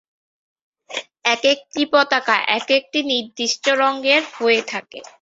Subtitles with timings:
[1.25, 4.99] একেকটি পতাকা একেকটি নির্দিষ্ট রঙের হয়ে থাকে।